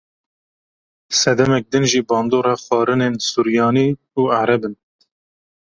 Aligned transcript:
Sedemek 1.21 1.63
din 1.71 1.85
jî 1.91 2.01
bandora 2.09 2.55
xwarinên 2.65 3.15
suryanî 3.29 3.89
û 4.19 4.21
ereb 4.41 4.61
in. 4.67 4.75